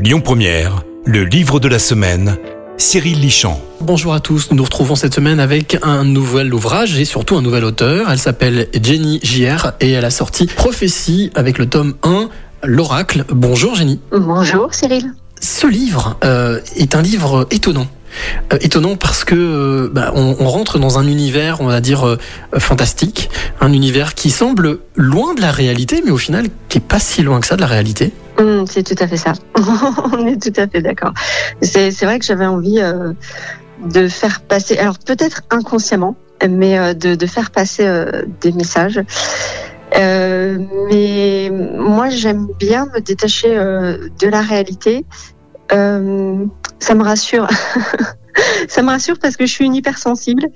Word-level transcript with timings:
Lyon 0.00 0.20
Première, 0.20 0.82
le 1.06 1.24
livre 1.24 1.60
de 1.60 1.68
la 1.68 1.78
semaine, 1.78 2.36
Cyril 2.78 3.20
Lichamp. 3.20 3.60
Bonjour 3.80 4.12
à 4.12 4.18
tous, 4.18 4.50
nous 4.50 4.56
nous 4.56 4.64
retrouvons 4.64 4.96
cette 4.96 5.14
semaine 5.14 5.38
avec 5.38 5.78
un 5.82 6.02
nouvel 6.02 6.52
ouvrage 6.52 6.98
et 6.98 7.04
surtout 7.04 7.36
un 7.36 7.42
nouvel 7.42 7.64
auteur. 7.64 8.10
Elle 8.10 8.18
s'appelle 8.18 8.66
Jenny 8.82 9.20
JR 9.22 9.72
et 9.80 9.92
elle 9.92 10.04
a 10.04 10.10
sorti 10.10 10.46
Prophétie 10.46 11.30
avec 11.36 11.58
le 11.58 11.66
tome 11.66 11.94
1, 12.02 12.28
L'Oracle. 12.64 13.24
Bonjour 13.28 13.76
Jenny. 13.76 14.00
Bonjour 14.10 14.74
Cyril. 14.74 15.12
Ce 15.40 15.68
livre 15.68 16.18
euh, 16.24 16.60
est 16.76 16.96
un 16.96 17.02
livre 17.02 17.46
étonnant. 17.52 17.86
Euh, 18.52 18.58
étonnant 18.60 18.96
parce 18.96 19.24
que 19.24 19.34
euh, 19.34 19.88
bah, 19.92 20.12
on, 20.14 20.34
rentre 20.48 20.78
dans 20.78 20.98
un 20.98 21.06
univers, 21.06 21.60
on 21.60 21.66
va 21.66 21.80
dire 21.80 22.06
euh, 22.06 22.18
fantastique, 22.58 23.30
un 23.60 23.72
univers 23.72 24.14
qui 24.14 24.30
semble 24.30 24.78
loin 24.96 25.34
de 25.34 25.40
la 25.40 25.50
réalité, 25.50 26.02
mais 26.04 26.10
au 26.10 26.16
final 26.16 26.46
qui 26.68 26.78
est 26.78 26.80
pas 26.80 26.98
si 26.98 27.22
loin 27.22 27.40
que 27.40 27.46
ça 27.46 27.56
de 27.56 27.60
la 27.60 27.66
réalité. 27.66 28.12
Hum, 28.38 28.66
c'est 28.66 28.82
tout 28.82 29.02
à 29.02 29.06
fait 29.06 29.16
ça. 29.16 29.32
On 30.12 30.26
est 30.26 30.40
tout 30.40 30.60
à 30.60 30.66
fait 30.66 30.82
d'accord. 30.82 31.12
C'est 31.62 31.90
vrai 32.02 32.18
que 32.18 32.24
j'avais 32.24 32.46
envie 32.46 32.80
de 33.84 34.08
faire 34.08 34.40
passer, 34.40 34.76
alors 34.78 34.98
peut-être 34.98 35.42
inconsciemment, 35.50 36.16
mais 36.48 36.94
de, 36.94 37.26
faire 37.26 37.50
passer 37.50 37.86
des 38.40 38.52
messages. 38.52 39.00
Mais 39.92 41.50
moi, 41.50 42.10
j'aime 42.10 42.48
bien 42.58 42.86
me 42.92 43.00
détacher 43.00 43.54
de 43.54 44.28
la 44.28 44.40
réalité. 44.40 45.04
Ça 46.78 46.94
me 46.94 47.02
rassure. 47.02 47.48
ça 48.68 48.82
me 48.82 48.88
rassure 48.88 49.18
parce 49.20 49.36
que 49.36 49.46
je 49.46 49.52
suis 49.52 49.64
une 49.64 49.74
hypersensible 49.74 50.46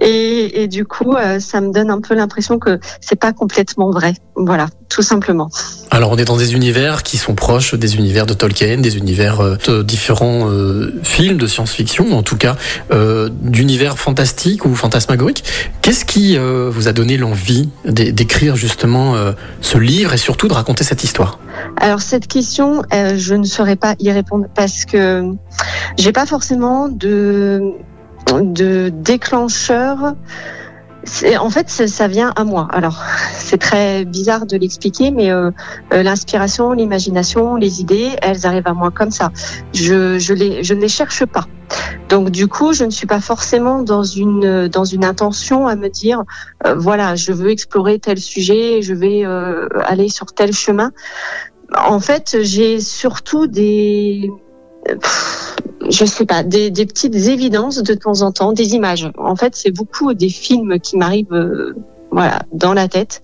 et, 0.00 0.62
et 0.62 0.68
du 0.68 0.84
coup, 0.84 1.14
euh, 1.14 1.38
ça 1.40 1.60
me 1.60 1.72
donne 1.72 1.90
un 1.90 2.00
peu 2.00 2.14
l'impression 2.14 2.58
que 2.58 2.78
c'est 3.00 3.18
pas 3.18 3.32
complètement 3.32 3.90
vrai. 3.90 4.14
Voilà, 4.36 4.68
tout 4.88 5.02
simplement. 5.02 5.50
Alors 5.90 6.10
on 6.12 6.16
est 6.16 6.24
dans 6.24 6.36
des 6.36 6.54
univers 6.54 7.02
qui 7.02 7.18
sont 7.18 7.34
proches 7.34 7.74
des 7.74 7.96
univers 7.96 8.26
de 8.26 8.32
Tolkien, 8.34 8.78
des 8.78 8.96
univers 8.96 9.40
euh, 9.40 9.56
de 9.66 9.82
différents 9.82 10.48
euh, 10.48 10.94
films 11.02 11.36
de 11.36 11.46
science-fiction, 11.46 12.12
en 12.12 12.22
tout 12.22 12.36
cas 12.36 12.56
euh, 12.90 13.28
d'univers 13.30 13.98
fantastiques 13.98 14.64
ou 14.64 14.74
fantasmagoriques. 14.74 15.44
Qu'est-ce 15.82 16.04
qui 16.04 16.38
euh, 16.38 16.70
vous 16.72 16.88
a 16.88 16.92
donné 16.92 17.16
l'envie 17.16 17.68
d'é- 17.84 18.12
d'écrire 18.12 18.56
justement 18.56 19.14
euh, 19.14 19.32
ce 19.60 19.78
livre 19.78 20.14
et 20.14 20.18
surtout 20.18 20.48
de 20.48 20.54
raconter 20.54 20.84
cette 20.84 21.04
histoire? 21.04 21.38
Alors 21.76 22.00
cette 22.00 22.26
question, 22.26 22.82
euh, 22.94 23.14
je 23.18 23.34
ne 23.34 23.44
saurais 23.44 23.76
pas 23.76 23.94
y 23.98 24.10
répondre 24.10 24.46
parce 24.54 24.84
que 24.86 25.24
j'ai 25.98 26.12
pas 26.12 26.26
forcément 26.26 26.88
de 26.88 27.74
de 28.32 28.90
déclencheur. 28.90 30.14
En 31.38 31.48
fait, 31.48 31.70
ça- 31.70 32.08
vient 32.08 32.30
à 32.36 32.44
moi. 32.44 32.68
Alors, 32.70 33.02
c'est 33.34 33.56
très 33.56 34.04
bizarre 34.04 34.44
de 34.44 34.58
l'expliquer, 34.58 35.10
mais 35.10 35.30
euh, 35.30 35.50
euh, 35.94 36.02
l'inspiration, 36.02 36.72
l'imagination, 36.72 37.56
les 37.56 37.80
idées, 37.80 38.10
elles 38.20 38.44
arrivent 38.46 38.66
à 38.68 38.74
moi 38.74 38.90
comme 38.90 39.10
ça. 39.10 39.32
Je, 39.72 40.18
je, 40.18 40.34
les, 40.34 40.62
je 40.62 40.74
ne 40.74 40.80
les 40.80 40.88
cherche 40.88 41.24
pas. 41.24 41.46
Donc, 42.10 42.30
du 42.30 42.48
coup, 42.48 42.74
je 42.74 42.84
ne 42.84 42.90
suis 42.90 43.06
pas 43.06 43.20
forcément 43.20 43.82
dans 43.82 44.02
une 44.04 44.68
dans 44.68 44.84
une 44.84 45.04
intention 45.04 45.66
à 45.66 45.74
me 45.74 45.88
dire, 45.88 46.22
euh, 46.66 46.74
voilà, 46.76 47.16
je 47.16 47.32
veux 47.32 47.50
explorer 47.50 47.98
tel 47.98 48.18
sujet, 48.18 48.82
je 48.82 48.92
vais 48.92 49.24
aller 49.86 50.10
sur 50.10 50.26
tel 50.26 50.52
chemin. 50.52 50.92
En 51.74 52.00
fait, 52.00 52.36
j'ai 52.42 52.78
surtout 52.78 53.46
des 53.46 54.30
je 55.90 56.04
sais 56.04 56.26
pas, 56.26 56.42
des, 56.42 56.70
petites 56.70 57.14
évidences 57.14 57.82
de 57.82 57.94
temps 57.94 58.22
en 58.22 58.32
temps, 58.32 58.52
des 58.52 58.74
images. 58.74 59.10
En 59.18 59.36
fait, 59.36 59.56
c'est 59.56 59.70
beaucoup 59.70 60.14
des 60.14 60.28
films 60.28 60.78
qui 60.78 60.96
m'arrivent, 60.96 61.32
euh, 61.32 61.74
voilà, 62.10 62.42
dans 62.52 62.74
la 62.74 62.88
tête. 62.88 63.22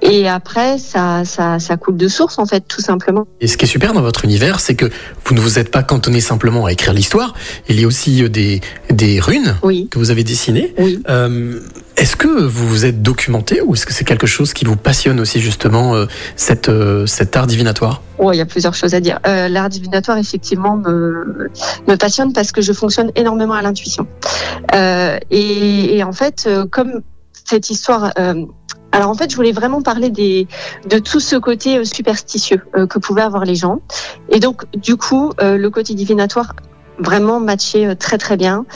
Et 0.00 0.28
après, 0.28 0.78
ça, 0.78 1.24
ça, 1.24 1.58
ça 1.58 1.76
coule 1.76 1.96
de 1.96 2.06
source, 2.08 2.38
en 2.38 2.46
fait, 2.46 2.60
tout 2.68 2.80
simplement. 2.80 3.26
Et 3.40 3.48
ce 3.48 3.56
qui 3.56 3.64
est 3.64 3.68
super 3.68 3.92
dans 3.92 4.00
votre 4.02 4.24
univers, 4.24 4.60
c'est 4.60 4.74
que 4.76 4.86
vous 5.24 5.34
ne 5.34 5.40
vous 5.40 5.58
êtes 5.58 5.70
pas 5.72 5.82
cantonné 5.82 6.20
simplement 6.20 6.66
à 6.66 6.72
écrire 6.72 6.92
l'histoire. 6.94 7.34
Il 7.68 7.80
y 7.80 7.84
a 7.84 7.86
aussi 7.86 8.22
euh, 8.22 8.28
des, 8.28 8.60
des 8.90 9.18
runes 9.18 9.56
Oui, 9.62 9.88
que 9.90 9.98
vous 9.98 10.10
avez 10.10 10.22
dessinées. 10.24 10.72
oui. 10.78 11.02
Euh, 11.08 11.60
est-ce 11.96 12.14
que 12.14 12.28
vous 12.28 12.68
vous 12.68 12.84
êtes 12.86 13.02
documenté 13.02 13.60
ou 13.60 13.74
est-ce 13.74 13.84
que 13.84 13.92
c'est 13.92 14.04
quelque 14.04 14.28
chose 14.28 14.52
qui 14.52 14.64
vous 14.64 14.76
passionne 14.76 15.18
aussi 15.18 15.40
justement 15.40 15.96
euh, 15.96 16.06
cette, 16.36 16.68
euh, 16.68 17.06
cet 17.06 17.36
art 17.36 17.48
divinatoire? 17.48 18.02
Oh, 18.18 18.30
il 18.30 18.36
y 18.36 18.40
a 18.40 18.46
plusieurs 18.46 18.74
choses 18.74 18.94
à 18.94 19.00
dire. 19.00 19.18
Euh, 19.26 19.48
L'art 19.48 19.68
divinatoire, 19.68 20.16
effectivement, 20.16 20.76
me, 20.76 21.50
me 21.88 21.96
passionne 21.96 22.32
parce 22.32 22.52
que 22.52 22.62
je 22.62 22.72
fonctionne 22.72 23.10
énormément 23.16 23.54
à 23.54 23.62
l'intuition. 23.62 24.06
Euh, 24.76 25.18
et, 25.32 25.96
et 25.96 26.04
en 26.04 26.12
fait, 26.12 26.48
comme 26.70 27.00
cette 27.32 27.68
histoire... 27.70 28.12
alors 28.98 29.10
en 29.10 29.14
fait, 29.14 29.30
je 29.30 29.36
voulais 29.36 29.52
vraiment 29.52 29.80
parler 29.80 30.10
des, 30.10 30.48
de 30.90 30.98
tout 30.98 31.20
ce 31.20 31.36
côté 31.36 31.78
euh, 31.78 31.84
superstitieux 31.84 32.64
euh, 32.74 32.88
que 32.88 32.98
pouvaient 32.98 33.22
avoir 33.22 33.44
les 33.44 33.54
gens. 33.54 33.80
Et 34.28 34.40
donc, 34.40 34.64
du 34.76 34.96
coup, 34.96 35.30
euh, 35.40 35.56
le 35.56 35.70
côté 35.70 35.94
divinatoire 35.94 36.56
vraiment 36.98 37.38
matchait 37.38 37.94
très 37.94 38.18
très 38.18 38.36
bien. 38.36 38.66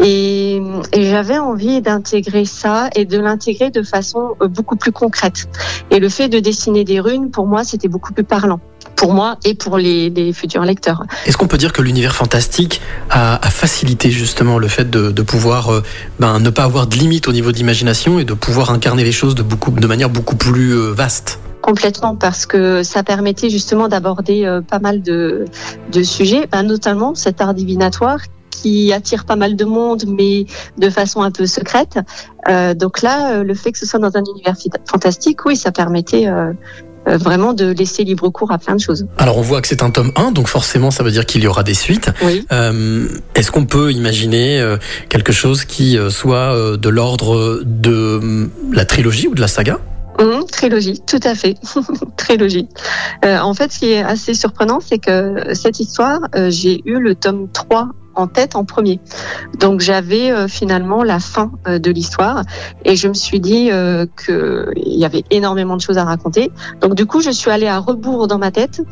Et, 0.00 0.60
et 0.92 1.04
j'avais 1.04 1.38
envie 1.38 1.80
d'intégrer 1.80 2.44
ça 2.44 2.90
et 2.94 3.06
de 3.06 3.18
l'intégrer 3.18 3.70
de 3.70 3.82
façon 3.82 4.34
beaucoup 4.50 4.76
plus 4.76 4.92
concrète. 4.92 5.48
Et 5.90 5.98
le 5.98 6.10
fait 6.10 6.28
de 6.28 6.40
dessiner 6.40 6.84
des 6.84 7.00
runes, 7.00 7.30
pour 7.30 7.46
moi, 7.46 7.64
c'était 7.64 7.88
beaucoup 7.88 8.12
plus 8.12 8.24
parlant. 8.24 8.60
Pour 8.96 9.12
moi 9.12 9.36
et 9.44 9.54
pour 9.54 9.76
les, 9.76 10.08
les 10.10 10.32
futurs 10.32 10.64
lecteurs. 10.64 11.02
Est-ce 11.26 11.36
qu'on 11.36 11.48
peut 11.48 11.58
dire 11.58 11.72
que 11.72 11.82
l'univers 11.82 12.14
fantastique 12.14 12.80
a, 13.10 13.44
a 13.44 13.50
facilité 13.50 14.10
justement 14.10 14.58
le 14.58 14.68
fait 14.68 14.88
de, 14.88 15.10
de 15.10 15.22
pouvoir 15.22 15.72
euh, 15.72 15.82
ben, 16.20 16.38
ne 16.38 16.50
pas 16.50 16.64
avoir 16.64 16.86
de 16.86 16.96
limite 16.96 17.28
au 17.28 17.32
niveau 17.32 17.52
d'imagination 17.52 18.18
et 18.18 18.24
de 18.24 18.34
pouvoir 18.34 18.70
incarner 18.70 19.04
les 19.04 19.12
choses 19.12 19.34
de, 19.34 19.42
beaucoup, 19.42 19.70
de 19.70 19.86
manière 19.86 20.10
beaucoup 20.10 20.36
plus 20.36 20.72
euh, 20.72 20.92
vaste? 20.92 21.40
Complètement, 21.60 22.14
parce 22.14 22.46
que 22.46 22.82
ça 22.82 23.02
permettait 23.02 23.50
justement 23.50 23.88
d'aborder 23.88 24.44
euh, 24.44 24.60
pas 24.60 24.78
mal 24.78 25.02
de, 25.02 25.46
de 25.90 26.02
sujets, 26.02 26.46
bah, 26.50 26.62
notamment 26.62 27.14
cet 27.14 27.40
art 27.40 27.54
divinatoire 27.54 28.18
qui 28.50 28.92
attire 28.92 29.24
pas 29.24 29.36
mal 29.36 29.56
de 29.56 29.64
monde, 29.64 30.04
mais 30.06 30.46
de 30.78 30.88
façon 30.88 31.22
un 31.22 31.30
peu 31.30 31.46
secrète. 31.46 31.98
Euh, 32.48 32.74
donc 32.74 33.02
là, 33.02 33.42
le 33.42 33.54
fait 33.54 33.72
que 33.72 33.78
ce 33.78 33.86
soit 33.86 33.98
dans 33.98 34.16
un 34.16 34.22
univers 34.34 34.54
fantastique, 34.86 35.44
oui, 35.44 35.56
ça 35.56 35.72
permettait 35.72 36.26
euh, 37.08 37.16
vraiment 37.16 37.52
de 37.52 37.66
laisser 37.66 38.04
libre 38.04 38.28
cours 38.30 38.52
à 38.52 38.58
plein 38.58 38.74
de 38.74 38.80
choses. 38.80 39.06
Alors 39.18 39.38
on 39.38 39.42
voit 39.42 39.60
que 39.60 39.68
c'est 39.68 39.82
un 39.82 39.90
tome 39.90 40.12
1, 40.16 40.32
donc 40.32 40.48
forcément 40.48 40.90
ça 40.90 41.02
veut 41.02 41.10
dire 41.10 41.26
qu'il 41.26 41.42
y 41.42 41.46
aura 41.46 41.62
des 41.62 41.74
suites. 41.74 42.10
Oui. 42.22 42.46
Euh, 42.52 43.08
Est-ce 43.34 43.50
qu'on 43.50 43.66
peut 43.66 43.92
imaginer 43.92 44.60
euh, 44.60 44.76
quelque 45.08 45.32
chose 45.32 45.64
qui 45.64 45.98
euh, 45.98 46.10
soit 46.10 46.76
de 46.76 46.88
l'ordre 46.88 47.60
de 47.64 48.18
hum, 48.22 48.50
la 48.72 48.84
trilogie 48.84 49.28
ou 49.28 49.34
de 49.34 49.40
la 49.40 49.48
saga? 49.48 49.78
Hum, 50.18 50.44
trilogie, 50.46 51.00
tout 51.06 51.20
à 51.24 51.34
fait. 51.34 51.56
trilogie. 52.16 52.68
Euh, 53.24 53.38
en 53.38 53.52
fait, 53.54 53.72
ce 53.72 53.80
qui 53.80 53.92
est 53.92 54.02
assez 54.02 54.34
surprenant, 54.34 54.78
c'est 54.80 54.98
que 54.98 55.54
cette 55.54 55.80
histoire, 55.80 56.20
euh, 56.36 56.50
j'ai 56.50 56.82
eu 56.84 57.00
le 57.00 57.14
tome 57.14 57.48
3 57.52 57.88
en 58.14 58.26
tête 58.26 58.56
en 58.56 58.64
premier. 58.64 59.00
Donc 59.58 59.80
j'avais 59.80 60.30
euh, 60.30 60.48
finalement 60.48 61.02
la 61.02 61.20
fin 61.20 61.52
euh, 61.66 61.78
de 61.78 61.90
l'histoire 61.90 62.42
et 62.84 62.96
je 62.96 63.08
me 63.08 63.14
suis 63.14 63.40
dit 63.40 63.70
euh, 63.70 64.06
que 64.16 64.70
il 64.76 64.98
y 64.98 65.04
avait 65.04 65.24
énormément 65.30 65.76
de 65.76 65.80
choses 65.80 65.98
à 65.98 66.04
raconter. 66.04 66.50
Donc 66.80 66.94
du 66.94 67.06
coup, 67.06 67.20
je 67.20 67.30
suis 67.30 67.50
allée 67.50 67.66
à 67.66 67.78
rebours 67.78 68.26
dans 68.26 68.38
ma 68.38 68.50
tête 68.50 68.82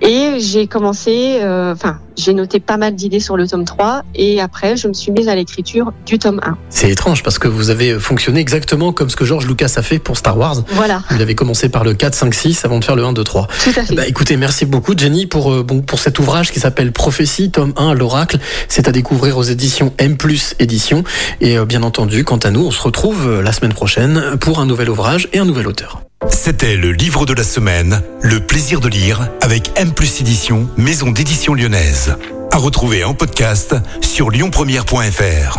et 0.00 0.38
j'ai 0.38 0.66
commencé 0.66 1.38
euh, 1.40 1.72
enfin, 1.72 1.98
j'ai 2.16 2.32
noté 2.32 2.60
pas 2.60 2.76
mal 2.76 2.94
d'idées 2.94 3.20
sur 3.20 3.36
le 3.36 3.46
tome 3.46 3.64
3 3.64 4.02
et 4.14 4.40
après 4.40 4.76
je 4.76 4.88
me 4.88 4.92
suis 4.92 5.12
mise 5.12 5.28
à 5.28 5.34
l'écriture 5.34 5.92
du 6.06 6.18
tome 6.18 6.40
1. 6.44 6.56
C'est 6.70 6.90
étrange 6.90 7.22
parce 7.22 7.38
que 7.38 7.48
vous 7.48 7.70
avez 7.70 7.98
fonctionné 7.98 8.40
exactement 8.40 8.92
comme 8.92 9.10
ce 9.10 9.16
que 9.16 9.24
George 9.24 9.46
Lucas 9.46 9.72
a 9.76 9.82
fait 9.82 9.98
pour 9.98 10.16
Star 10.16 10.36
Wars. 10.36 10.56
Voilà, 10.70 11.02
Vous 11.10 11.20
avez 11.20 11.34
commencé 11.34 11.68
par 11.68 11.84
le 11.84 11.94
4, 11.94 12.14
5, 12.14 12.34
6 12.34 12.64
avant 12.64 12.78
de 12.78 12.84
faire 12.84 12.96
le 12.96 13.04
1, 13.04 13.12
2, 13.12 13.24
3. 13.24 13.46
tout 13.46 13.70
à 13.76 13.84
fait. 13.84 13.94
Bah, 13.94 14.06
écoutez, 14.06 14.36
merci 14.36 14.66
beaucoup 14.66 14.94
Jenny 14.96 15.26
pour, 15.26 15.52
euh, 15.52 15.62
bon, 15.62 15.80
pour 15.82 15.98
cet 15.98 16.18
ouvrage 16.18 16.52
qui 16.52 16.60
s'appelle 16.60 16.92
Prophétie, 16.92 17.50
tome 17.50 17.72
1, 17.76 17.94
l'oracle. 17.94 18.38
C'est 18.68 18.88
à 18.88 18.92
découvrir 18.92 19.36
aux 19.38 19.42
éditions 19.42 19.92
M+, 19.98 20.16
éditions. 20.58 21.04
Et 21.40 21.58
euh, 21.58 21.64
bien 21.64 21.82
entendu, 21.82 22.24
quant 22.24 22.38
à 22.38 22.50
nous, 22.50 22.66
on 22.66 22.70
se 22.70 22.80
retrouve 22.82 23.28
euh, 23.28 23.42
la 23.42 23.52
semaine 23.52 23.72
prochaine 23.72 24.36
pour 24.40 24.58
un 24.60 24.66
nouvel 24.66 24.90
ouvrage 24.90 25.28
et 25.32 25.38
un 25.38 25.44
nouvel 25.44 25.66
auteur. 25.66 26.02
C'était 26.30 26.76
le 26.76 26.92
livre 26.92 27.26
de 27.26 27.32
la 27.32 27.44
semaine, 27.44 28.02
Le 28.22 28.40
plaisir 28.40 28.80
de 28.80 28.88
lire 28.88 29.28
avec 29.40 29.70
M 29.76 29.92
plus 29.92 30.20
édition, 30.20 30.68
maison 30.76 31.10
d'édition 31.10 31.54
lyonnaise. 31.54 32.16
À 32.52 32.56
retrouver 32.56 33.04
en 33.04 33.14
podcast 33.14 33.74
sur 34.00 34.30
lyonpremière.fr. 34.30 35.58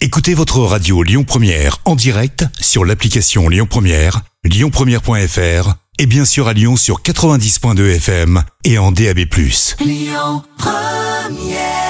Écoutez 0.00 0.34
votre 0.34 0.60
radio 0.60 1.02
Lyon 1.02 1.24
Première 1.24 1.78
en 1.84 1.96
direct 1.96 2.44
sur 2.60 2.84
l'application 2.84 3.48
Lyon 3.48 3.66
Première, 3.68 4.22
lyonpremière.fr 4.44 5.74
et 5.98 6.06
bien 6.06 6.24
sûr 6.24 6.48
à 6.48 6.52
Lyon 6.52 6.76
sur 6.76 7.02
90.2 7.02 7.96
FM 7.96 8.42
et 8.64 8.78
en 8.78 8.92
DAB+. 8.92 9.18
Lyon 9.80 10.42
Première 10.56 11.87